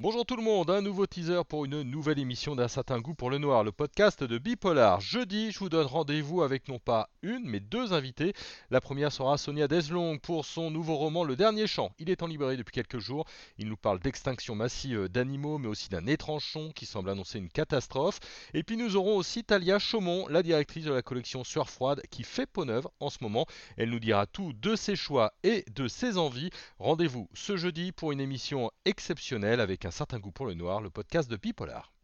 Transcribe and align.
monde, 0.00 0.70
un 0.70 0.80
nouveau 0.80 1.06
teaser 1.06 1.42
pour 1.48 1.64
une 1.64 1.82
nouvelle 1.82 2.20
émission 2.20 2.54
d'un 2.54 2.68
certain 2.68 3.00
goût 3.00 3.14
pour 3.14 3.30
le 3.30 3.38
noir, 3.38 3.64
le 3.64 3.72
podcast 3.72 4.22
de 4.22 4.38
Bipolar. 4.38 5.00
Jeudi, 5.00 5.50
je 5.50 5.58
vous 5.58 5.68
donne 5.68 5.86
rendez-vous 5.86 6.42
avec 6.42 6.68
non 6.68 6.78
pas 6.78 7.10
une, 7.22 7.42
mais 7.44 7.58
deux 7.58 7.92
invités. 7.92 8.32
La 8.70 8.80
première 8.80 9.10
sera 9.10 9.36
Sonia 9.36 9.66
Deslong 9.66 10.20
pour 10.20 10.44
son 10.44 10.70
nouveau 10.70 10.94
roman 10.94 11.24
Le 11.24 11.34
Dernier 11.34 11.66
Chant. 11.66 11.90
Il 11.98 12.10
est 12.10 12.22
en 12.22 12.28
librairie 12.28 12.56
depuis 12.56 12.72
quelques 12.72 13.00
jours. 13.00 13.24
Il 13.58 13.68
nous 13.68 13.76
parle 13.76 13.98
d'extinction 13.98 14.54
massive 14.54 15.08
d'animaux, 15.08 15.58
mais 15.58 15.66
aussi 15.66 15.88
d'un 15.88 16.06
étrange 16.06 16.44
son 16.44 16.70
qui 16.70 16.86
semble 16.86 17.10
annoncer 17.10 17.38
une 17.38 17.48
catastrophe. 17.48 18.20
Et 18.54 18.62
puis 18.62 18.76
nous 18.76 18.94
aurons 18.94 19.16
aussi 19.16 19.42
Talia 19.42 19.80
Chaumont, 19.80 20.28
la 20.28 20.44
directrice 20.44 20.84
de 20.84 20.92
la 20.92 21.02
collection 21.02 21.42
Sueur 21.42 21.68
Froide, 21.68 22.02
qui 22.10 22.22
fait 22.22 22.46
peau 22.46 22.64
neuve 22.64 22.86
en 23.00 23.10
ce 23.10 23.18
moment. 23.20 23.46
Elle 23.76 23.90
nous 23.90 24.00
dira 24.00 24.26
tout 24.26 24.52
de 24.52 24.76
ses 24.76 24.94
choix 24.94 25.32
et 25.42 25.64
de 25.74 25.88
ses 25.88 26.18
envies. 26.18 26.50
Rendez-vous 26.78 27.28
ce 27.34 27.56
jeudi 27.56 27.90
pour 27.90 28.12
une 28.12 28.20
émission 28.20 28.70
exceptionnelle 28.84 29.60
avec 29.60 29.87
un 29.88 29.90
certain 29.90 30.18
goût 30.18 30.30
pour 30.30 30.44
le 30.44 30.52
noir, 30.52 30.82
le 30.82 30.90
podcast 30.90 31.30
de 31.30 31.36
Bipolar. 31.36 31.94